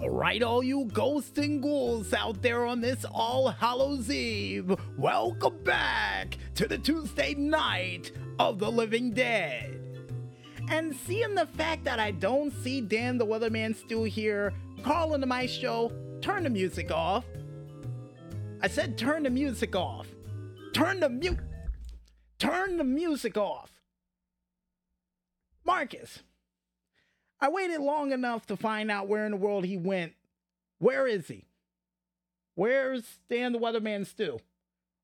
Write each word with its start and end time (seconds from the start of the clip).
All 0.00 0.10
right, 0.10 0.40
all 0.44 0.62
you 0.62 0.84
ghosts 0.92 1.38
and 1.38 1.60
ghouls 1.60 2.14
out 2.14 2.40
there 2.40 2.64
on 2.64 2.80
this 2.80 3.04
All 3.10 3.48
Hallows 3.48 4.08
Eve, 4.12 4.76
welcome 4.96 5.58
back 5.64 6.38
to 6.54 6.68
the 6.68 6.78
Tuesday 6.78 7.34
night 7.34 8.12
of 8.38 8.60
the 8.60 8.70
living 8.70 9.10
dead. 9.10 9.80
And 10.70 10.94
seeing 10.94 11.34
the 11.34 11.46
fact 11.46 11.82
that 11.82 11.98
I 11.98 12.12
don't 12.12 12.52
see 12.62 12.80
Dan 12.80 13.18
the 13.18 13.26
Weatherman 13.26 13.74
still 13.74 14.04
here, 14.04 14.52
calling 14.84 15.20
to 15.20 15.26
my 15.26 15.46
show, 15.46 15.90
turn 16.20 16.44
the 16.44 16.50
music 16.50 16.92
off. 16.92 17.24
I 18.62 18.68
said 18.68 18.96
turn 18.96 19.24
the 19.24 19.30
music 19.30 19.74
off. 19.74 20.06
Turn 20.74 21.00
the 21.00 21.08
mute. 21.08 21.40
Turn 22.38 22.76
the 22.76 22.84
music 22.84 23.36
off. 23.36 23.72
Marcus, 25.64 26.22
I 27.40 27.48
waited 27.48 27.80
long 27.80 28.12
enough 28.12 28.46
to 28.46 28.56
find 28.56 28.90
out 28.90 29.08
where 29.08 29.24
in 29.24 29.30
the 29.30 29.36
world 29.36 29.64
he 29.64 29.76
went. 29.76 30.14
Where 30.78 31.06
is 31.06 31.28
he? 31.28 31.44
Where's 32.54 33.18
Dan 33.30 33.52
the 33.52 33.58
Weatherman 33.58 34.06
Stu? 34.06 34.40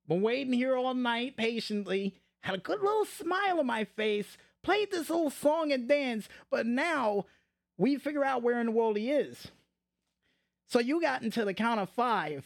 Been 0.08 0.22
waiting 0.22 0.52
here 0.52 0.76
all 0.76 0.94
night 0.94 1.36
patiently, 1.36 2.14
had 2.40 2.56
a 2.56 2.58
good 2.58 2.80
little 2.80 3.04
smile 3.04 3.60
on 3.60 3.66
my 3.66 3.84
face, 3.84 4.36
played 4.62 4.90
this 4.90 5.08
little 5.08 5.30
song 5.30 5.72
and 5.72 5.88
dance, 5.88 6.28
but 6.50 6.66
now 6.66 7.26
we 7.78 7.96
figure 7.96 8.24
out 8.24 8.42
where 8.42 8.60
in 8.60 8.66
the 8.66 8.72
world 8.72 8.96
he 8.96 9.10
is. 9.10 9.48
So 10.68 10.78
you 10.78 11.00
got 11.00 11.22
into 11.22 11.44
the 11.44 11.54
count 11.54 11.80
of 11.80 11.88
five 11.90 12.44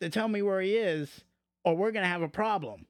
to 0.00 0.08
tell 0.08 0.28
me 0.28 0.42
where 0.42 0.60
he 0.60 0.76
is, 0.76 1.22
or 1.64 1.76
we're 1.76 1.92
gonna 1.92 2.06
have 2.06 2.22
a 2.22 2.28
problem. 2.28 2.86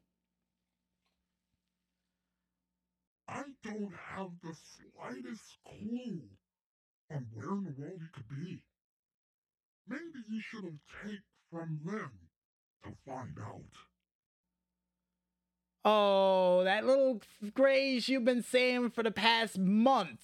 Don't 3.63 3.93
have 4.15 4.31
the 4.43 4.55
slightest 4.55 5.59
clue 5.65 6.23
on 7.11 7.27
where 7.33 7.49
in 7.49 7.65
the 7.65 7.75
world 7.81 8.01
he 8.01 8.07
could 8.13 8.29
be. 8.29 8.63
Maybe 9.89 10.25
you 10.29 10.41
should 10.41 10.65
have 10.65 10.81
taken 11.03 11.23
from 11.51 11.81
them 11.85 12.11
to 12.85 12.91
find 13.07 13.37
out. 13.41 13.63
Oh, 15.85 16.65
that 16.65 16.85
little 16.85 17.21
phrase 17.55 18.09
you've 18.09 18.25
been 18.25 18.43
saying 18.43 18.91
for 18.91 19.05
the 19.05 19.13
past 19.13 19.57
month. 19.59 20.21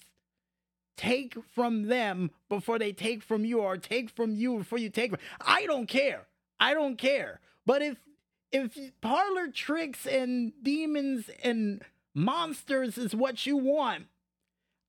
Take 0.97 1.35
from 1.55 1.87
them 1.87 2.31
before 2.49 2.77
they 2.77 2.91
take 2.91 3.23
from 3.23 3.45
you, 3.45 3.59
or 3.61 3.77
take 3.77 4.09
from 4.09 4.35
you 4.35 4.59
before 4.59 4.77
you 4.77 4.89
take 4.89 5.11
from. 5.11 5.19
I 5.41 5.65
don't 5.65 5.87
care. 5.87 6.27
I 6.59 6.73
don't 6.73 6.97
care. 6.97 7.39
But 7.65 7.81
if 7.81 7.97
if 8.51 8.77
parlor 9.01 9.47
tricks 9.47 10.05
and 10.05 10.53
demons 10.61 11.29
and 11.43 11.81
monsters 12.13 12.97
is 12.97 13.15
what 13.15 13.45
you 13.45 13.57
want, 13.57 14.05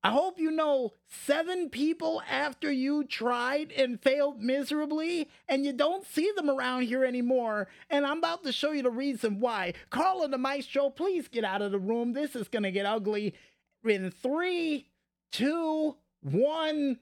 I 0.05 0.11
hope 0.11 0.39
you 0.39 0.51
know 0.51 0.93
seven 1.07 1.71
people 1.71 2.21
after 2.31 2.71
you 2.71 3.05
tried 3.05 3.73
and 3.73 3.99
failed 3.99 4.43
miserably, 4.43 5.31
and 5.49 5.65
you 5.65 5.73
don't 5.73 6.07
see 6.07 6.31
them 6.37 6.51
around 6.51 6.83
here 6.83 7.07
anymore. 7.07 7.69
And 7.89 8.05
I'm 8.05 8.19
about 8.19 8.45
to 8.45 8.53
show 8.53 8.73
you 8.73 8.83
the 8.83 8.91
reason 8.91 9.41
why. 9.41 9.73
Carla 9.89 10.29
the 10.29 10.37
Maestro, 10.37 10.91
please 10.91 11.27
get 11.27 11.43
out 11.43 11.63
of 11.63 11.73
the 11.73 11.79
room. 11.79 12.13
This 12.13 12.37
is 12.37 12.49
going 12.49 12.65
to 12.65 12.71
get 12.71 12.85
ugly. 12.85 13.35
In 13.83 14.11
three, 14.11 14.89
two, 15.33 15.97
one. 16.21 16.99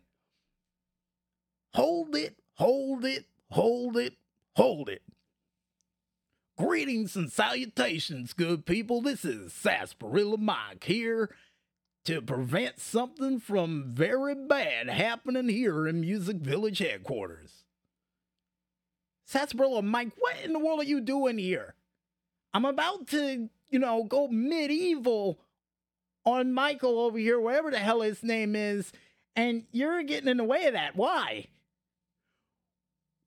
Hold 1.75 2.15
it, 2.15 2.39
hold 2.55 3.05
it, 3.05 3.25
hold 3.51 3.97
it, 3.97 4.15
hold 4.55 4.89
it. 4.89 5.03
Greetings 6.63 7.17
and 7.17 7.33
salutations, 7.33 8.33
good 8.33 8.65
people. 8.65 9.01
This 9.03 9.25
is 9.25 9.53
Sarsaparilla 9.53 10.39
Mike 10.39 10.85
here 10.85 11.35
to 12.05 12.23
prevent 12.23 12.79
something 12.79 13.41
from 13.41 13.87
very 13.89 14.37
bad 14.37 14.89
happening 14.89 15.49
here 15.49 15.89
in 15.89 16.03
Music 16.03 16.37
Village 16.37 16.79
headquarters. 16.79 17.65
Sarsaparilla 19.27 19.83
Mike, 19.83 20.13
what 20.17 20.37
in 20.45 20.53
the 20.53 20.61
world 20.61 20.79
are 20.79 20.85
you 20.85 21.01
doing 21.01 21.37
here? 21.37 21.75
I'm 22.55 22.65
about 22.65 23.09
to, 23.09 23.49
you 23.69 23.79
know, 23.81 24.05
go 24.05 24.29
medieval 24.29 25.41
on 26.25 26.53
Michael 26.53 27.01
over 27.01 27.19
here, 27.19 27.41
wherever 27.41 27.73
the 27.73 27.79
hell 27.79 28.03
his 28.03 28.23
name 28.23 28.55
is, 28.55 28.93
and 29.35 29.65
you're 29.73 30.05
getting 30.05 30.29
in 30.29 30.37
the 30.37 30.45
way 30.45 30.67
of 30.67 30.75
that. 30.75 30.95
Why? 30.95 31.49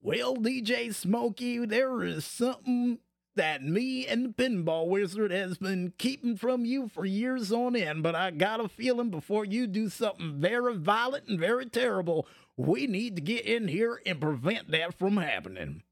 Well, 0.02 0.38
DJ 0.38 0.94
Smokey, 0.94 1.66
there 1.66 2.02
is 2.02 2.24
something 2.24 3.00
that 3.36 3.64
me 3.64 4.08
and 4.08 4.26
the 4.26 4.30
pinball 4.30 4.88
wizard 4.88 5.32
has 5.32 5.58
been 5.58 5.94
keeping 5.98 6.38
from 6.38 6.66
you 6.66 6.88
for 6.88 7.06
years 7.06 7.52
on 7.52 7.76
end, 7.76 8.04
but 8.04 8.16
I 8.16 8.32
got 8.32 8.60
a 8.60 8.68
feeling 8.70 9.10
before 9.10 9.46
you 9.46 9.68
do 9.68 9.90
something 9.90 10.40
very 10.40 10.76
violent 10.76 11.28
and 11.28 11.40
very 11.40 11.66
terrible, 11.66 12.28
we 12.58 12.88
need 12.88 13.16
to 13.16 13.22
get 13.22 13.46
in 13.46 13.68
here 13.68 14.02
and 14.06 14.20
prevent 14.22 14.72
that 14.72 14.98
from 14.98 15.18
happening. 15.18 15.84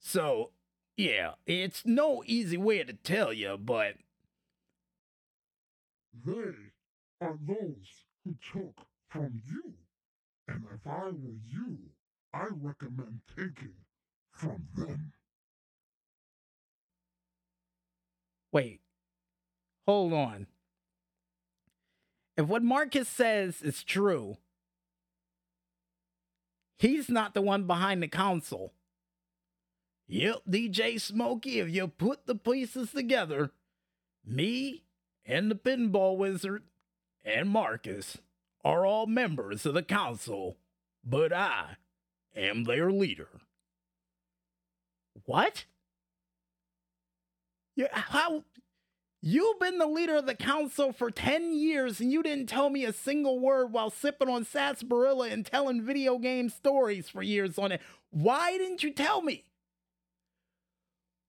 So, 0.00 0.50
yeah, 0.96 1.32
it's 1.46 1.84
no 1.84 2.22
easy 2.26 2.56
way 2.56 2.82
to 2.84 2.92
tell 2.92 3.32
you, 3.32 3.56
but 3.58 3.96
They 6.24 6.54
are 7.20 7.38
those 7.46 8.04
who 8.24 8.34
took 8.52 8.86
from 9.08 9.42
you. 9.46 9.74
And 10.48 10.64
if 10.74 10.86
I 10.86 11.04
were 11.04 11.38
you, 11.46 11.78
I 12.32 12.46
recommend 12.50 13.20
taking 13.36 13.74
from 14.32 14.66
them. 14.74 15.12
Wait, 18.52 18.80
hold 19.86 20.12
on. 20.12 20.46
If 22.36 22.46
what 22.46 22.62
Marcus 22.62 23.08
says 23.08 23.62
is 23.62 23.82
true, 23.82 24.36
he's 26.78 27.08
not 27.08 27.34
the 27.34 27.42
one 27.42 27.64
behind 27.66 28.02
the 28.02 28.08
console. 28.08 28.72
Yep, 30.06 30.42
DJ 30.48 31.00
Smokey, 31.00 31.58
if 31.58 31.68
you 31.68 31.86
put 31.88 32.26
the 32.26 32.34
pieces 32.34 32.92
together, 32.92 33.50
me 34.24 34.84
and 35.26 35.50
the 35.50 35.54
pinball 35.54 36.16
wizard 36.16 36.62
and 37.24 37.50
Marcus 37.50 38.18
are 38.64 38.86
all 38.86 39.06
members 39.06 39.66
of 39.66 39.74
the 39.74 39.82
council, 39.82 40.56
but 41.04 41.32
I 41.32 41.76
am 42.34 42.64
their 42.64 42.90
leader. 42.90 43.28
What? 45.24 45.66
You, 47.78 47.86
how? 47.92 48.42
You've 49.22 49.60
been 49.60 49.78
the 49.78 49.86
leader 49.86 50.16
of 50.16 50.26
the 50.26 50.34
council 50.34 50.92
for 50.92 51.12
10 51.12 51.52
years 51.52 52.00
and 52.00 52.10
you 52.10 52.24
didn't 52.24 52.48
tell 52.48 52.70
me 52.70 52.84
a 52.84 52.92
single 52.92 53.38
word 53.38 53.70
while 53.70 53.88
sipping 53.88 54.28
on 54.28 54.44
sarsaparilla 54.44 55.28
and 55.28 55.46
telling 55.46 55.82
video 55.82 56.18
game 56.18 56.48
stories 56.48 57.08
for 57.08 57.22
years 57.22 57.56
on 57.56 57.70
it. 57.70 57.80
Why 58.10 58.58
didn't 58.58 58.82
you 58.82 58.92
tell 58.92 59.22
me? 59.22 59.44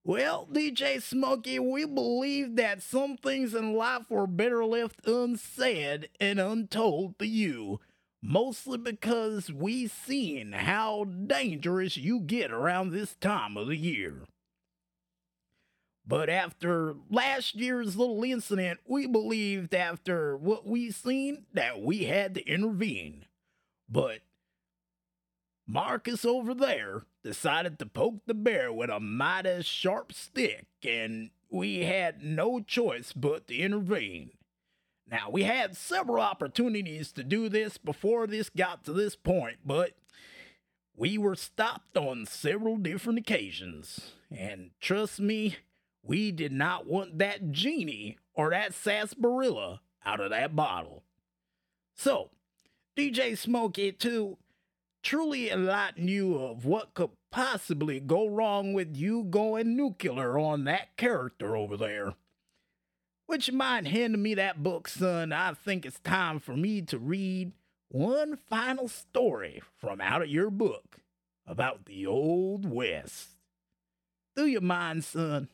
Well, 0.02 0.48
DJ 0.50 1.00
Smokey, 1.00 1.60
we 1.60 1.84
believe 1.84 2.56
that 2.56 2.82
some 2.82 3.16
things 3.16 3.54
in 3.54 3.74
life 3.74 4.10
were 4.10 4.26
better 4.26 4.64
left 4.64 5.06
unsaid 5.06 6.08
and 6.18 6.40
untold 6.40 7.16
to 7.20 7.26
you, 7.26 7.78
mostly 8.20 8.78
because 8.78 9.52
we 9.52 9.86
seen 9.86 10.50
how 10.50 11.04
dangerous 11.04 11.96
you 11.96 12.18
get 12.18 12.50
around 12.50 12.90
this 12.90 13.14
time 13.14 13.56
of 13.56 13.68
the 13.68 13.76
year. 13.76 14.24
But 16.10 16.28
after 16.28 16.96
last 17.08 17.54
year's 17.54 17.96
little 17.96 18.24
incident, 18.24 18.80
we 18.84 19.06
believed 19.06 19.72
after 19.72 20.36
what 20.36 20.66
we 20.66 20.90
seen 20.90 21.46
that 21.54 21.80
we 21.80 22.06
had 22.06 22.34
to 22.34 22.44
intervene. 22.48 23.26
But 23.88 24.18
Marcus 25.68 26.24
over 26.24 26.52
there 26.52 27.04
decided 27.22 27.78
to 27.78 27.86
poke 27.86 28.26
the 28.26 28.34
bear 28.34 28.72
with 28.72 28.90
a 28.90 28.98
mighty 28.98 29.62
sharp 29.62 30.12
stick, 30.12 30.66
and 30.82 31.30
we 31.48 31.84
had 31.84 32.24
no 32.24 32.58
choice 32.58 33.12
but 33.12 33.46
to 33.46 33.56
intervene. 33.56 34.32
Now, 35.08 35.30
we 35.30 35.44
had 35.44 35.76
several 35.76 36.20
opportunities 36.20 37.12
to 37.12 37.22
do 37.22 37.48
this 37.48 37.78
before 37.78 38.26
this 38.26 38.50
got 38.50 38.84
to 38.86 38.92
this 38.92 39.14
point, 39.14 39.58
but 39.64 39.92
we 40.96 41.16
were 41.18 41.36
stopped 41.36 41.96
on 41.96 42.26
several 42.26 42.78
different 42.78 43.20
occasions. 43.20 44.10
And 44.28 44.70
trust 44.80 45.20
me, 45.20 45.54
we 46.02 46.32
did 46.32 46.52
not 46.52 46.86
want 46.86 47.18
that 47.18 47.52
genie 47.52 48.18
or 48.34 48.50
that 48.50 48.74
sarsaparilla 48.74 49.80
out 50.04 50.20
of 50.20 50.30
that 50.30 50.56
bottle. 50.56 51.02
So, 51.94 52.30
DJ 52.96 53.36
Smokey, 53.36 53.92
to 53.92 54.38
truly 55.02 55.50
enlighten 55.50 56.08
you 56.08 56.36
of 56.38 56.64
what 56.64 56.94
could 56.94 57.10
possibly 57.30 58.00
go 58.00 58.26
wrong 58.26 58.72
with 58.72 58.96
you 58.96 59.24
going 59.24 59.76
nuclear 59.76 60.38
on 60.38 60.64
that 60.64 60.96
character 60.96 61.56
over 61.56 61.76
there. 61.76 62.14
Would 63.28 63.46
you 63.46 63.54
mind 63.54 63.88
handing 63.88 64.22
me 64.22 64.34
that 64.34 64.62
book, 64.62 64.88
son? 64.88 65.32
I 65.32 65.54
think 65.54 65.86
it's 65.86 66.00
time 66.00 66.40
for 66.40 66.56
me 66.56 66.82
to 66.82 66.98
read 66.98 67.52
one 67.88 68.36
final 68.36 68.88
story 68.88 69.62
from 69.76 70.00
out 70.00 70.22
of 70.22 70.28
your 70.28 70.50
book 70.50 70.98
about 71.46 71.84
the 71.86 72.06
Old 72.06 72.68
West. 72.68 73.36
Do 74.34 74.46
you 74.46 74.60
mind, 74.60 75.04
son? 75.04 75.48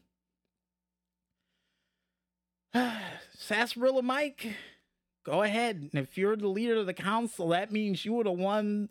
Sarsaparilla 3.38 4.02
Mike, 4.02 4.54
go 5.24 5.42
ahead. 5.42 5.90
And 5.92 6.02
if 6.02 6.16
you're 6.16 6.36
the 6.36 6.48
leader 6.48 6.76
of 6.76 6.86
the 6.86 6.94
council, 6.94 7.48
that 7.48 7.72
means 7.72 8.04
you 8.04 8.14
were 8.14 8.24
the 8.24 8.32
one 8.32 8.88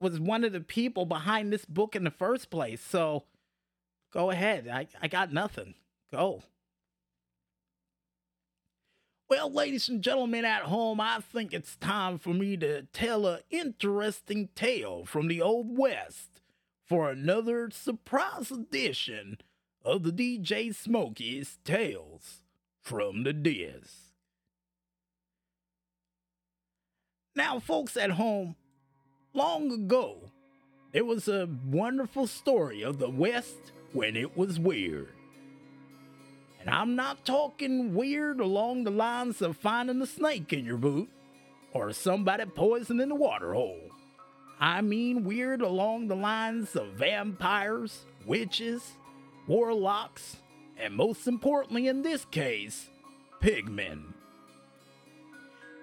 was 0.00 0.18
one 0.18 0.44
of 0.44 0.52
the 0.52 0.60
people 0.60 1.04
behind 1.04 1.52
this 1.52 1.64
book 1.64 1.94
in 1.94 2.04
the 2.04 2.10
first 2.10 2.50
place. 2.50 2.80
So 2.80 3.24
go 4.12 4.30
ahead. 4.30 4.68
I, 4.68 4.86
I 5.02 5.08
got 5.08 5.32
nothing. 5.32 5.74
Go. 6.10 6.42
Well, 9.28 9.52
ladies 9.52 9.88
and 9.88 10.02
gentlemen 10.02 10.44
at 10.44 10.62
home, 10.62 11.00
I 11.00 11.20
think 11.20 11.52
it's 11.52 11.76
time 11.76 12.18
for 12.18 12.30
me 12.30 12.56
to 12.56 12.82
tell 12.92 13.26
an 13.26 13.40
interesting 13.50 14.48
tale 14.56 15.04
from 15.04 15.28
the 15.28 15.40
Old 15.40 15.78
West 15.78 16.40
for 16.84 17.10
another 17.10 17.70
surprise 17.70 18.50
edition 18.50 19.38
of 19.84 20.02
the 20.02 20.10
DJ 20.10 20.74
Smokey's 20.74 21.58
Tales 21.64 22.39
from 22.90 23.22
the 23.22 23.32
Disk. 23.32 24.10
Now, 27.36 27.60
folks 27.60 27.96
at 27.96 28.10
home, 28.10 28.56
long 29.32 29.70
ago, 29.70 30.16
there 30.92 31.04
was 31.04 31.28
a 31.28 31.48
wonderful 31.70 32.26
story 32.26 32.82
of 32.82 32.98
the 32.98 33.08
West 33.08 33.70
when 33.92 34.16
it 34.16 34.36
was 34.36 34.58
weird. 34.58 35.12
And 36.60 36.68
I'm 36.68 36.96
not 36.96 37.24
talking 37.24 37.94
weird 37.94 38.40
along 38.40 38.82
the 38.82 38.90
lines 38.90 39.40
of 39.40 39.56
finding 39.56 40.02
a 40.02 40.06
snake 40.06 40.52
in 40.52 40.64
your 40.64 40.76
boot 40.76 41.08
or 41.72 41.92
somebody 41.92 42.44
poisoning 42.44 43.10
the 43.10 43.14
water 43.14 43.54
hole. 43.54 43.88
I 44.58 44.80
mean 44.80 45.22
weird 45.22 45.62
along 45.62 46.08
the 46.08 46.16
lines 46.16 46.74
of 46.74 46.88
vampires, 46.94 48.00
witches, 48.26 48.82
warlocks, 49.46 50.38
and 50.80 50.94
most 50.94 51.26
importantly 51.26 51.88
in 51.88 52.02
this 52.02 52.24
case, 52.26 52.88
pigmen. 53.40 54.14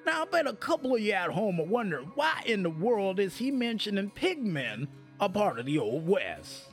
Now, 0.06 0.22
I 0.22 0.26
bet 0.26 0.48
a 0.48 0.54
couple 0.54 0.96
of 0.96 1.02
you 1.02 1.12
at 1.12 1.32
home 1.32 1.60
are 1.60 1.66
wondering 1.66 2.12
why 2.16 2.42
in 2.46 2.64
the 2.64 2.70
world 2.70 3.20
is 3.20 3.38
he 3.38 3.52
mentioning 3.52 4.10
pigmen 4.12 4.88
a 5.20 5.28
part 5.28 5.60
of 5.60 5.66
the 5.66 5.80
Old 5.80 6.08
West? 6.08 6.70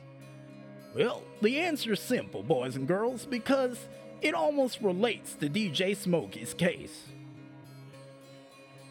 Well, 0.95 1.23
the 1.41 1.59
answer 1.59 1.93
is 1.93 1.99
simple, 1.99 2.43
boys 2.43 2.77
and 2.77 2.87
girls, 2.87 3.25
because 3.25 3.89
it 4.21 4.33
almost 4.33 4.81
relates 4.81 5.35
to 5.35 5.49
DJ 5.49 5.97
Smokey's 5.97 6.53
case. 6.53 7.07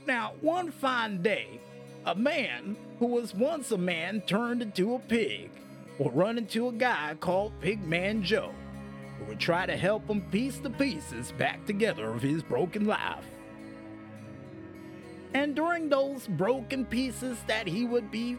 Now, 0.06 0.34
one 0.42 0.70
fine 0.70 1.22
day, 1.22 1.58
a 2.04 2.14
man 2.14 2.76
who 2.98 3.06
was 3.06 3.34
once 3.34 3.72
a 3.72 3.78
man 3.78 4.20
turned 4.26 4.60
into 4.60 4.94
a 4.94 4.98
pig 4.98 5.50
will 5.98 6.10
run 6.10 6.36
into 6.36 6.68
a 6.68 6.72
guy 6.72 7.16
called 7.18 7.58
Pigman 7.60 8.22
Joe, 8.22 8.52
who 9.18 9.24
would 9.24 9.38
try 9.38 9.66
to 9.66 9.76
help 9.76 10.08
him 10.08 10.22
piece 10.30 10.58
the 10.58 10.70
pieces 10.70 11.32
back 11.32 11.64
together 11.66 12.10
of 12.10 12.22
his 12.22 12.42
broken 12.42 12.86
life. 12.86 13.24
And 15.34 15.56
during 15.56 15.88
those 15.88 16.26
broken 16.26 16.84
pieces 16.84 17.38
that 17.48 17.66
he 17.66 17.84
would 17.84 18.10
be 18.10 18.38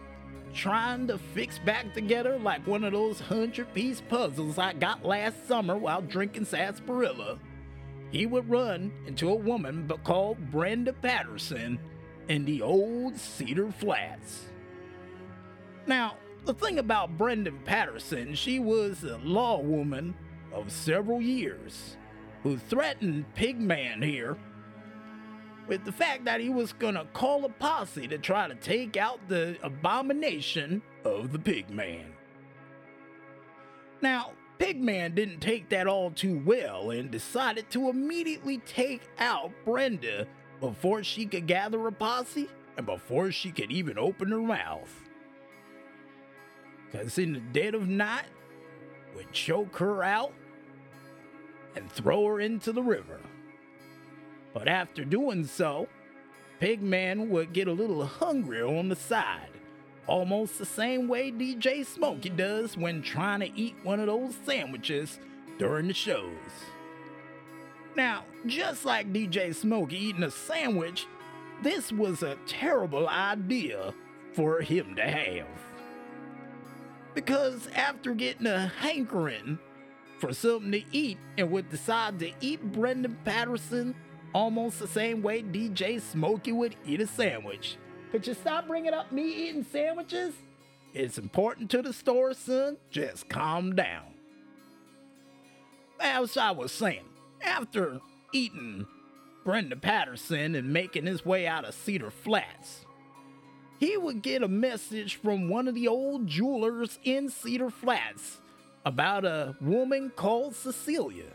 trying 0.54 1.08
to 1.08 1.18
fix 1.18 1.60
back 1.60 1.94
together 1.94 2.40
like 2.40 2.66
one 2.66 2.86
of 2.86 2.94
those 2.94 3.20
hundred 3.20 3.74
piece 3.74 4.02
puzzles 4.02 4.58
I 4.58 4.72
got 4.74 5.04
last 5.04 5.48
summer 5.48 5.78
while 5.78 6.02
drinking 6.02 6.46
sarsaparilla, 6.46 7.40
he 8.12 8.26
would 8.26 8.50
run 8.50 8.94
into 9.06 9.30
a 9.30 9.36
woman 9.36 9.92
called 10.06 10.52
Brenda 10.52 10.94
Patterson 10.94 11.78
in 12.30 12.46
the 12.46 12.62
old 12.62 13.18
Cedar 13.18 13.72
Flats. 13.72 14.46
Now, 15.86 16.16
the 16.46 16.54
thing 16.54 16.80
about 16.80 17.18
Brenda 17.18 17.52
Patterson, 17.66 18.34
she 18.36 18.60
was 18.60 19.04
a 19.04 19.18
law 19.18 19.60
woman 19.60 20.16
of 20.56 20.72
several 20.72 21.22
years 21.22 21.98
who 22.42 22.58
threatened 22.58 23.26
Pigman 23.36 24.04
here 24.04 24.38
with 25.68 25.84
the 25.84 25.92
fact 25.92 26.26
that 26.26 26.40
he 26.40 26.50
was 26.50 26.74
gonna 26.74 27.06
call 27.14 27.44
a 27.44 27.50
posse 27.50 28.08
to 28.08 28.18
try 28.18 28.48
to 28.48 28.56
take 28.56 28.98
out 28.98 29.20
the 29.28 29.58
abomination 29.62 30.82
of 31.04 31.32
the 31.32 31.40
Pigman. 31.40 32.06
Now, 34.02 34.34
Pigman 34.60 35.16
didn't 35.16 35.42
take 35.42 35.70
that 35.70 35.88
all 35.88 36.12
too 36.12 36.42
well 36.46 36.92
and 36.92 37.12
decided 37.12 37.70
to 37.72 37.90
immediately 37.90 38.60
take 38.60 39.02
out 39.20 39.52
Brenda 39.66 40.28
before 40.62 41.04
she 41.04 41.26
could 41.26 41.48
gather 41.48 41.86
a 41.88 41.92
posse 41.92 42.48
and 42.78 42.86
before 42.86 43.32
she 43.32 43.52
could 43.52 43.72
even 43.72 43.98
open 43.98 44.30
her 44.30 44.40
mouth. 44.40 45.02
Cause 46.92 47.18
in 47.18 47.34
the 47.34 47.40
dead 47.40 47.76
of 47.76 47.88
night, 47.88 48.28
would 49.16 49.32
choke 49.32 49.78
her 49.78 50.04
out 50.04 50.34
and 51.76 51.92
throw 51.92 52.26
her 52.26 52.40
into 52.40 52.72
the 52.72 52.82
river. 52.82 53.20
But 54.54 54.68
after 54.68 55.04
doing 55.04 55.46
so, 55.46 55.88
Pigman 56.62 57.28
would 57.28 57.54
get 57.54 57.68
a 57.68 57.74
little 57.74 58.06
hungrier 58.06 58.68
on 58.68 58.90
the 58.90 58.96
side, 58.96 59.50
almost 60.08 60.58
the 60.58 60.66
same 60.66 61.08
way 61.08 61.32
DJ 61.32 61.86
Smokey 61.86 62.30
does 62.30 62.78
when 62.78 63.02
trying 63.02 63.42
to 63.42 63.52
eat 63.54 63.76
one 63.84 64.00
of 64.00 64.08
those 64.08 64.36
sandwiches 64.46 65.20
during 65.58 65.88
the 65.88 65.94
shows. 65.94 66.32
Now, 67.96 68.24
just 68.46 68.86
like 68.86 69.12
DJ 69.12 69.54
Smokey 69.54 69.98
eating 69.98 70.24
a 70.24 70.32
sandwich, 70.32 71.08
this 71.62 71.92
was 71.92 72.24
a 72.24 72.38
terrible 72.46 73.08
idea 73.08 73.94
for 74.34 74.62
him 74.62 74.96
to 74.96 75.04
have. 75.04 75.48
Because 77.14 77.68
after 77.74 78.14
getting 78.14 78.48
a 78.48 78.68
hankering 78.68 79.60
for 80.26 80.34
something 80.34 80.72
to 80.72 80.84
eat 80.92 81.20
and 81.38 81.52
would 81.52 81.70
decide 81.70 82.18
to 82.20 82.32
eat 82.42 82.62
Brenda 82.72 83.10
Patterson 83.24 83.94
almost 84.34 84.80
the 84.80 84.88
same 84.88 85.22
way 85.22 85.44
DJ 85.44 86.02
Smokey 86.02 86.52
would 86.52 86.76
eat 86.86 87.00
a 87.00 87.08
sandwich. 87.08 87.78
Could 88.12 88.26
you 88.26 88.34
stop 88.34 88.68
bringing 88.68 88.94
up 88.94 89.12
me 89.12 89.48
eating 89.48 89.64
sandwiches? 89.64 90.34
It's 90.94 91.20
important 91.20 91.70
to 91.72 91.82
the 91.84 91.94
story, 91.94 92.34
son. 92.34 92.78
Just 92.90 93.30
calm 93.30 93.76
down. 93.76 94.16
As 96.00 96.38
I 96.38 96.52
was 96.52 96.72
saying, 96.72 97.06
after 97.42 98.00
eating 98.34 98.88
Brenda 99.44 99.76
Patterson 99.76 100.56
and 100.56 100.74
making 100.74 101.06
his 101.06 101.24
way 101.24 101.46
out 101.46 101.66
of 101.66 101.76
Cedar 101.76 102.10
Flats, 102.10 102.86
he 103.80 103.96
would 103.96 104.24
get 104.24 104.42
a 104.42 104.48
message 104.48 105.18
from 105.18 105.50
one 105.50 105.68
of 105.68 105.76
the 105.76 105.88
old 105.88 106.26
jewelers 106.26 106.98
in 107.04 107.30
Cedar 107.30 107.70
Flats 107.70 108.42
about 108.86 109.26
a 109.26 109.56
woman 109.60 110.12
called 110.16 110.56
Cecilia. 110.56 111.32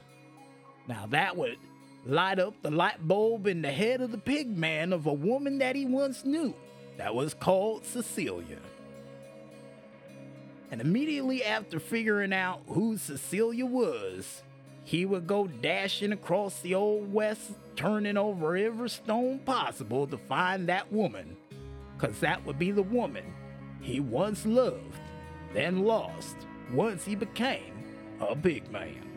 Now, 0.86 1.06
that 1.10 1.36
would 1.36 1.58
light 2.06 2.38
up 2.38 2.54
the 2.62 2.70
light 2.70 3.06
bulb 3.06 3.46
in 3.46 3.60
the 3.60 3.72
head 3.72 4.00
of 4.00 4.12
the 4.12 4.18
pig 4.18 4.56
man 4.56 4.92
of 4.92 5.06
a 5.06 5.12
woman 5.12 5.58
that 5.58 5.76
he 5.76 5.84
once 5.84 6.24
knew 6.24 6.54
that 6.96 7.14
was 7.14 7.34
called 7.34 7.84
Cecilia. 7.84 8.58
And 10.70 10.80
immediately 10.80 11.44
after 11.44 11.80
figuring 11.80 12.32
out 12.32 12.62
who 12.68 12.96
Cecilia 12.96 13.66
was, 13.66 14.42
he 14.84 15.04
would 15.04 15.26
go 15.26 15.46
dashing 15.48 16.12
across 16.12 16.60
the 16.60 16.76
old 16.76 17.12
west, 17.12 17.52
turning 17.74 18.16
over 18.16 18.56
every 18.56 18.88
stone 18.88 19.40
possible 19.40 20.06
to 20.06 20.16
find 20.16 20.68
that 20.68 20.92
woman, 20.92 21.36
because 21.96 22.20
that 22.20 22.44
would 22.46 22.58
be 22.58 22.70
the 22.70 22.82
woman 22.82 23.24
he 23.80 23.98
once 23.98 24.46
loved, 24.46 25.00
then 25.52 25.84
lost 25.84 26.36
once 26.72 27.04
he 27.04 27.14
became 27.14 27.84
a 28.20 28.34
pig 28.36 28.70
man 28.70 29.10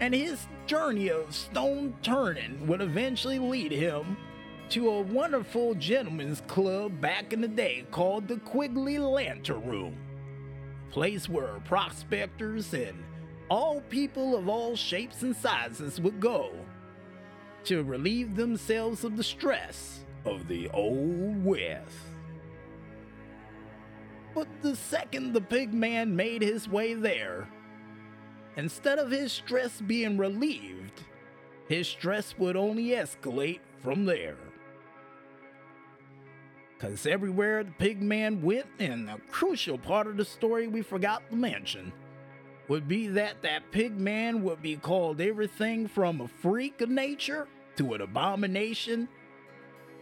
and 0.00 0.14
his 0.14 0.46
journey 0.66 1.10
of 1.10 1.34
stone 1.34 1.94
turning 2.02 2.66
would 2.66 2.80
eventually 2.80 3.38
lead 3.38 3.72
him 3.72 4.16
to 4.70 4.88
a 4.88 5.00
wonderful 5.00 5.74
gentleman's 5.74 6.42
club 6.42 7.00
back 7.00 7.32
in 7.32 7.40
the 7.40 7.48
day 7.48 7.84
called 7.90 8.28
the 8.28 8.36
Quigley 8.38 8.98
Lantern 8.98 9.64
Room, 9.64 9.96
place 10.90 11.28
where 11.28 11.58
prospectors 11.64 12.74
and 12.74 13.02
all 13.48 13.80
people 13.88 14.36
of 14.36 14.48
all 14.48 14.76
shapes 14.76 15.22
and 15.22 15.34
sizes 15.34 16.00
would 16.00 16.20
go 16.20 16.52
to 17.64 17.82
relieve 17.82 18.36
themselves 18.36 19.04
of 19.04 19.16
the 19.16 19.24
stress 19.24 20.00
of 20.24 20.48
the 20.48 20.68
Old 20.68 21.44
West. 21.44 21.96
But 24.34 24.48
the 24.62 24.76
second 24.76 25.32
the 25.32 25.40
pig 25.40 25.72
man 25.72 26.14
made 26.14 26.42
his 26.42 26.68
way 26.68 26.94
there, 26.94 27.48
Instead 28.58 28.98
of 28.98 29.12
his 29.12 29.30
stress 29.32 29.80
being 29.80 30.18
relieved, 30.18 31.04
his 31.68 31.86
stress 31.86 32.36
would 32.38 32.56
only 32.56 32.86
escalate 32.86 33.60
from 33.78 34.04
there. 34.04 34.36
Because 36.74 37.06
everywhere 37.06 37.62
the 37.62 37.70
pig 37.70 38.02
man 38.02 38.42
went, 38.42 38.66
and 38.80 39.08
a 39.08 39.18
crucial 39.30 39.78
part 39.78 40.08
of 40.08 40.16
the 40.16 40.24
story 40.24 40.66
we 40.66 40.82
forgot 40.82 41.22
to 41.30 41.36
mention, 41.36 41.92
would 42.66 42.88
be 42.88 43.06
that 43.06 43.42
that 43.42 43.70
pig 43.70 43.96
man 43.96 44.42
would 44.42 44.60
be 44.60 44.74
called 44.74 45.20
everything 45.20 45.86
from 45.86 46.20
a 46.20 46.26
freak 46.26 46.80
of 46.80 46.88
nature 46.88 47.46
to 47.76 47.94
an 47.94 48.00
abomination 48.00 49.08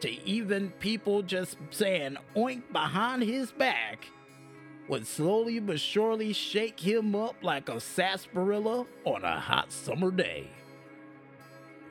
to 0.00 0.10
even 0.26 0.70
people 0.78 1.22
just 1.22 1.56
saying 1.70 2.16
oink 2.34 2.62
behind 2.72 3.22
his 3.22 3.50
back 3.52 4.06
would 4.88 5.06
slowly 5.06 5.58
but 5.58 5.80
surely 5.80 6.32
shake 6.32 6.78
him 6.78 7.14
up 7.14 7.34
like 7.42 7.68
a 7.68 7.80
sarsaparilla 7.80 8.86
on 9.04 9.24
a 9.24 9.40
hot 9.40 9.72
summer 9.72 10.10
day. 10.10 10.48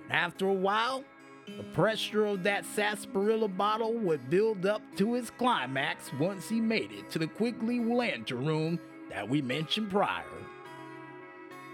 After 0.09 0.47
a 0.47 0.53
while, 0.53 1.03
The 1.47 1.63
pressure 1.63 2.25
of 2.25 2.43
that 2.43 2.65
sarsaparilla 2.65 3.47
bottle 3.47 3.93
would 3.93 4.29
build 4.29 4.65
up 4.65 4.81
to 4.97 5.15
its 5.15 5.29
climax 5.29 6.11
once 6.19 6.49
he 6.49 6.59
made 6.59 6.91
it 6.91 7.09
to 7.11 7.19
the 7.19 7.27
Quigley 7.27 7.79
Lantern 7.79 8.45
room 8.45 8.79
that 9.09 9.29
we 9.29 9.41
mentioned 9.41 9.91
prior. 9.91 10.23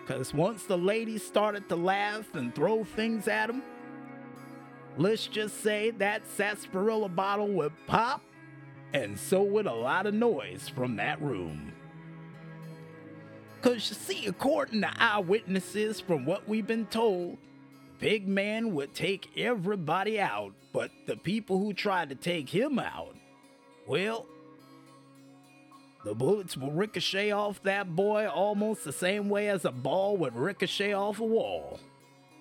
Because 0.01 0.33
once 0.33 0.63
the 0.63 0.77
ladies 0.77 1.25
started 1.25 1.69
to 1.69 1.75
laugh 1.77 2.35
and 2.35 2.53
throw 2.53 2.83
things 2.83 3.29
at 3.29 3.49
him, 3.49 3.63
let's 4.97 5.27
just 5.27 5.61
say 5.61 5.91
that 5.91 6.27
sarsaparilla 6.27 7.09
bottle 7.09 7.47
would 7.49 7.73
pop, 7.87 8.21
and 8.93 9.17
so 9.17 9.43
would 9.43 9.65
a 9.65 9.73
lot 9.73 10.05
of 10.05 10.13
noise 10.13 10.69
from 10.69 10.97
that 10.97 11.21
room. 11.21 11.71
Because 13.61 13.89
you 13.89 13.95
see, 13.95 14.25
according 14.25 14.81
to 14.81 14.91
eyewitnesses, 14.97 15.99
from 15.99 16.25
what 16.25 16.49
we've 16.49 16.65
been 16.65 16.87
told, 16.87 17.37
pig 17.99 18.27
man 18.27 18.73
would 18.73 18.93
take 18.95 19.29
everybody 19.37 20.19
out, 20.19 20.53
but 20.73 20.89
the 21.05 21.15
people 21.15 21.59
who 21.59 21.73
tried 21.73 22.09
to 22.09 22.15
take 22.15 22.49
him 22.49 22.79
out, 22.79 23.15
well, 23.85 24.25
the 26.03 26.15
bullets 26.15 26.57
will 26.57 26.71
ricochet 26.71 27.29
off 27.31 27.61
that 27.61 27.95
boy 27.95 28.27
almost 28.27 28.83
the 28.83 28.91
same 28.91 29.29
way 29.29 29.49
as 29.49 29.65
a 29.65 29.71
ball 29.71 30.17
would 30.17 30.35
ricochet 30.35 30.93
off 30.93 31.19
a 31.19 31.25
wall. 31.25 31.79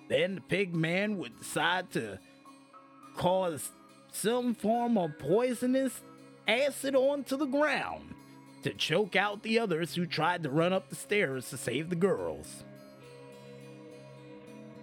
Then 0.09 0.35
the 0.35 0.41
pig 0.41 0.75
man 0.75 1.19
would 1.19 1.37
decide 1.37 1.91
to 1.91 2.17
cause 3.15 3.71
some 4.11 4.53
form 4.53 4.97
of 4.97 5.17
poisonous 5.19 6.01
acid 6.47 6.95
onto 6.95 7.37
the 7.37 7.45
ground 7.45 8.13
to 8.63 8.73
choke 8.73 9.15
out 9.15 9.43
the 9.43 9.59
others 9.59 9.95
who 9.95 10.05
tried 10.05 10.43
to 10.43 10.49
run 10.49 10.73
up 10.73 10.89
the 10.89 10.95
stairs 10.95 11.49
to 11.49 11.57
save 11.57 11.89
the 11.89 11.95
girls. 11.95 12.63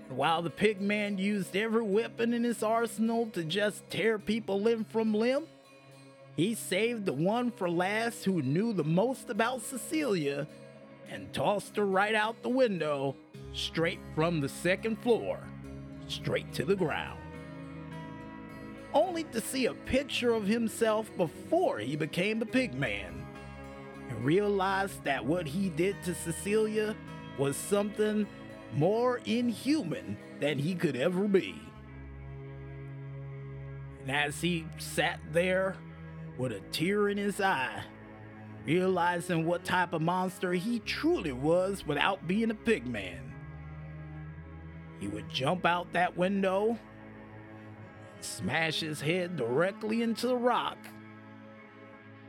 While 0.08 0.42
the 0.42 0.50
pig 0.50 0.80
man 0.80 1.18
used 1.18 1.54
every 1.54 1.82
weapon 1.82 2.32
in 2.32 2.42
his 2.42 2.62
arsenal 2.62 3.26
to 3.34 3.44
just 3.44 3.88
tear 3.90 4.18
people 4.18 4.60
limb 4.60 4.84
from 4.84 5.12
limb, 5.12 5.44
he 6.34 6.54
saved 6.54 7.04
the 7.04 7.12
one 7.12 7.50
for 7.50 7.68
last 7.68 8.24
who 8.24 8.40
knew 8.40 8.72
the 8.72 8.84
most 8.84 9.28
about 9.28 9.60
Cecilia 9.60 10.46
and 11.10 11.32
tossed 11.32 11.76
her 11.76 11.86
right 11.86 12.14
out 12.14 12.42
the 12.42 12.48
window, 12.48 13.16
straight 13.52 14.00
from 14.14 14.40
the 14.40 14.48
second 14.48 14.96
floor, 15.02 15.40
straight 16.06 16.52
to 16.54 16.64
the 16.64 16.76
ground. 16.76 17.18
Only 18.94 19.24
to 19.24 19.40
see 19.40 19.66
a 19.66 19.74
picture 19.74 20.32
of 20.32 20.46
himself 20.46 21.14
before 21.16 21.78
he 21.78 21.96
became 21.96 22.40
a 22.40 22.46
pig 22.46 22.74
man 22.74 23.26
and 24.08 24.24
realized 24.24 25.04
that 25.04 25.24
what 25.24 25.46
he 25.46 25.68
did 25.68 25.96
to 26.04 26.14
Cecilia 26.14 26.96
was 27.38 27.56
something 27.56 28.26
more 28.74 29.20
inhuman 29.24 30.16
than 30.40 30.58
he 30.58 30.74
could 30.74 30.96
ever 30.96 31.28
be. 31.28 31.60
And 34.02 34.10
as 34.10 34.40
he 34.40 34.66
sat 34.78 35.20
there 35.32 35.76
with 36.38 36.52
a 36.52 36.60
tear 36.72 37.08
in 37.08 37.18
his 37.18 37.40
eye, 37.40 37.82
realizing 38.64 39.46
what 39.46 39.64
type 39.64 39.92
of 39.92 40.02
monster 40.02 40.52
he 40.52 40.78
truly 40.80 41.32
was 41.32 41.86
without 41.86 42.26
being 42.26 42.50
a 42.50 42.54
pig 42.54 42.86
man, 42.86 43.32
he 44.98 45.08
would 45.08 45.28
jump 45.28 45.66
out 45.66 45.92
that 45.92 46.16
window, 46.16 46.78
smash 48.24 48.80
his 48.80 49.00
head 49.00 49.36
directly 49.36 50.02
into 50.02 50.26
the 50.28 50.36
rock 50.36 50.78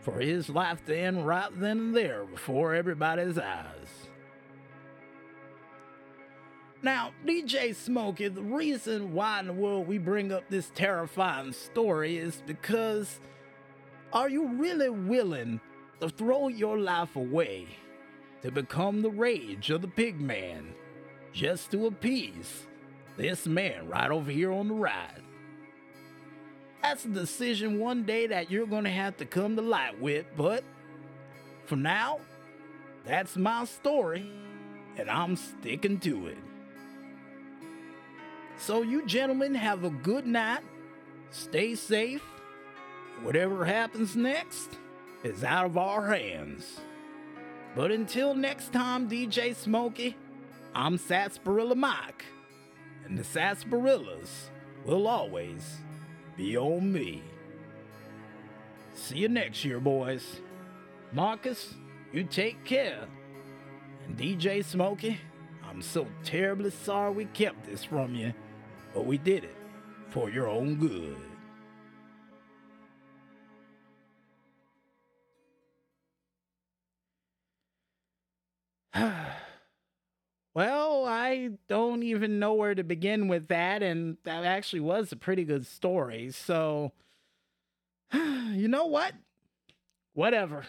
for 0.02 0.20
his 0.20 0.50
life 0.50 0.84
to 0.86 0.98
end 0.98 1.26
right 1.28 1.50
then 1.60 1.80
and 1.80 1.96
there 1.96 2.26
before 2.26 2.74
everybody's 2.74 3.38
eyes. 3.38 4.10
Now, 6.82 7.12
DJ 7.26 7.76
Smokey, 7.76 8.30
the 8.30 8.42
reason 8.42 9.14
why 9.14 9.42
in 9.42 9.48
the 9.48 9.54
world 9.54 9.88
we 9.88 9.98
bring 9.98 10.32
up 10.32 10.44
this 10.50 10.72
terrifying 10.74 11.52
story 11.52 12.18
is 12.18 12.42
because 12.48 13.20
are 14.14 14.30
you 14.30 14.48
really 14.48 14.90
willing 14.90 15.60
to 16.00 16.10
throw 16.10 16.48
your 16.48 16.80
life 16.80 17.18
away 17.18 17.68
to 18.42 18.52
become 18.52 19.02
the 19.02 19.12
rage 19.12 19.70
of 19.70 19.82
the 19.82 19.90
pig 19.90 20.22
man 20.22 20.74
just 21.34 21.70
to 21.72 21.88
appease 21.88 22.66
this 23.18 23.46
man 23.46 23.88
right 23.90 24.10
over 24.10 24.32
here 24.32 24.54
on 24.54 24.70
the 24.70 24.74
right? 24.74 25.22
That's 26.82 27.06
a 27.06 27.10
decision 27.10 27.80
one 27.80 28.04
day 28.04 28.28
that 28.28 28.50
you're 28.50 28.66
going 28.66 28.86
to 28.86 28.90
have 28.90 29.18
to 29.18 29.26
come 29.26 29.56
to 29.56 29.62
light 29.62 30.00
with, 30.00 30.26
but 30.38 30.64
for 31.66 31.76
now, 31.76 32.20
that's 33.06 33.36
my 33.36 33.66
story, 33.66 34.30
and 34.98 35.10
I'm 35.10 35.36
sticking 35.36 36.00
to 36.00 36.28
it. 36.28 36.38
So, 38.58 38.82
you 38.82 39.06
gentlemen 39.06 39.56
have 39.56 39.84
a 39.84 39.90
good 39.90 40.26
night, 40.26 40.62
stay 41.32 41.76
safe. 41.76 42.24
Whatever 43.22 43.66
happens 43.66 44.16
next 44.16 44.78
is 45.24 45.44
out 45.44 45.66
of 45.66 45.78
our 45.78 46.08
hands. 46.14 46.80
But 47.76 47.92
until 47.92 48.34
next 48.34 48.74
time, 48.74 49.10
DJ 49.10 49.56
Smokey, 49.56 50.16
I'm 50.74 50.98
Sarsaparilla 50.98 51.76
Mike, 51.76 52.26
and 53.06 53.18
the 53.18 53.24
Sarsaparillas 53.24 54.50
will 54.86 55.08
always 55.08 55.78
be 56.40 56.58
on 56.58 56.90
me. 56.94 57.22
See 58.96 59.18
you 59.18 59.28
next 59.28 59.66
year, 59.66 59.82
boys. 59.82 60.40
Marcus, 61.12 61.74
you 62.14 62.24
take 62.24 62.64
care. 62.64 63.10
And 64.08 64.18
DJ 64.18 64.64
Smokey, 64.64 65.18
I'm 65.70 65.82
so 65.82 66.08
terribly 66.24 66.70
sorry 66.72 67.12
we 67.12 67.26
kept 67.26 67.66
this 67.66 67.84
from 67.84 68.16
you, 68.16 68.34
but 68.94 69.06
we 69.06 69.18
did 69.18 69.44
it 69.44 69.58
for 70.12 70.30
your 70.30 70.48
own 70.48 70.76
good. 70.76 71.18
Well, 80.60 81.06
I 81.06 81.52
don't 81.70 82.04
even 82.04 82.38
know 82.38 82.54
where 82.54 82.76
to 82.76 82.84
begin 82.84 83.30
with 83.30 83.48
that, 83.48 83.82
and 83.82 84.18
that 84.26 84.44
actually 84.44 84.82
was 84.82 85.10
a 85.14 85.16
pretty 85.16 85.46
good 85.46 85.66
story. 85.66 86.32
So, 86.32 86.92
you 88.14 88.68
know 88.68 88.86
what? 88.86 89.14
Whatever. 90.12 90.66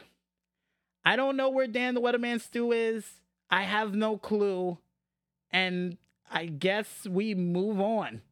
I 1.05 1.17
don't 1.17 1.37
know 1.37 1.49
where 1.49 1.67
Dan 1.67 1.97
the 1.97 2.01
Weatherman 2.01 2.41
Stew 2.41 2.71
is. 2.71 3.05
I 3.51 3.63
have 3.63 3.93
no 3.93 4.17
clue. 4.17 4.79
And 5.51 5.99
I 6.31 6.47
guess 6.47 7.09
we 7.09 7.35
move 7.35 7.81
on. 7.81 8.23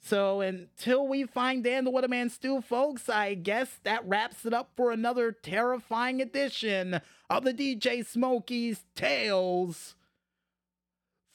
So 0.00 0.40
until 0.40 1.06
we 1.06 1.22
find 1.22 1.62
Dan 1.62 1.84
the 1.84 1.92
Weatherman 1.92 2.32
Stew, 2.32 2.62
folks, 2.62 3.08
I 3.08 3.34
guess 3.34 3.78
that 3.84 4.04
wraps 4.08 4.44
it 4.44 4.52
up 4.52 4.72
for 4.76 4.90
another 4.90 5.30
terrifying 5.30 6.20
edition 6.20 7.00
of 7.30 7.44
the 7.44 7.54
DJ 7.54 8.04
Smokey's 8.04 8.86
Tales 8.96 9.94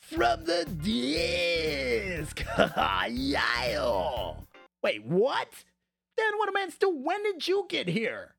from 0.09 0.43
the 0.45 0.65
disk. 0.83 2.43
yeah. 3.09 4.33
Wait, 4.83 5.03
what? 5.05 5.49
Then 6.17 6.37
what 6.37 6.53
Dan 6.53 6.67
Weatherman 6.67 6.71
Stew, 6.71 7.01
when 7.03 7.23
did 7.23 7.47
you 7.47 7.65
get 7.67 7.87
here? 7.87 8.35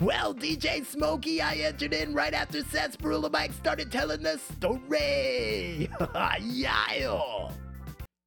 Well, 0.00 0.34
DJ 0.34 0.84
Smokey, 0.84 1.42
I 1.42 1.54
entered 1.56 1.92
in 1.92 2.14
right 2.14 2.32
after 2.32 2.62
Sarsaparilla 2.64 3.28
Mike 3.30 3.52
started 3.52 3.92
telling 3.92 4.22
the 4.22 4.38
story. 4.38 5.90
yeah. 6.40 7.50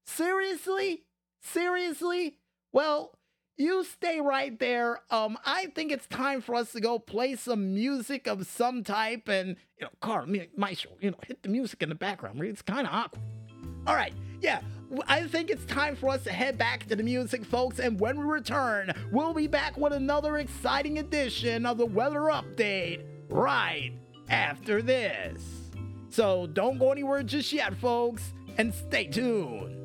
Seriously? 0.06 1.04
Seriously? 1.42 2.38
Well, 2.72 3.14
you 3.58 3.84
stay 3.84 4.20
right 4.20 4.58
there. 4.60 5.02
Um, 5.12 5.38
I 5.46 5.68
think 5.68 5.92
it's 5.92 6.08
time 6.08 6.42
for 6.42 6.56
us 6.56 6.72
to 6.72 6.82
go 6.82 7.00
play 7.00 7.36
some 7.36 7.74
music 7.74 8.28
of 8.28 8.46
some 8.48 8.84
type, 8.84 9.28
and 9.28 9.56
you 9.78 9.86
know, 9.86 9.90
Carl, 10.02 10.28
Maestro, 10.58 10.92
you 11.00 11.12
know, 11.12 11.18
hit 11.28 11.44
the 11.44 11.50
music 11.50 11.82
in 11.84 11.90
the 11.90 11.96
background. 11.96 12.42
It's 12.44 12.62
kind 12.62 12.88
of 12.88 12.94
awkward. 12.94 13.22
All 13.86 13.96
right, 13.96 14.14
yeah, 14.42 14.62
I 15.08 15.28
think 15.28 15.50
it's 15.50 15.66
time 15.66 15.96
for 15.96 16.10
us 16.10 16.24
to 16.24 16.32
head 16.32 16.58
back 16.58 16.88
to 16.88 16.96
the 16.96 17.04
music, 17.04 17.44
folks. 17.46 17.80
And 17.80 18.00
when 18.00 18.18
we 18.18 18.26
return, 18.26 18.94
we'll 19.12 19.34
be 19.34 19.48
back 19.48 19.78
with 19.78 19.94
another 19.94 20.38
exciting 20.38 21.00
edition 21.00 21.66
of 21.66 21.78
the 21.78 21.86
weather 21.86 22.22
update 22.22 23.04
right 23.30 23.92
after 24.30 24.82
this. 24.82 25.44
So 26.10 26.48
don't 26.48 26.78
go 26.78 26.92
anywhere 26.92 27.24
just 27.24 27.52
yet, 27.52 27.76
folks, 27.76 28.34
and 28.58 28.74
stay 28.74 29.08
tuned. 29.08 29.83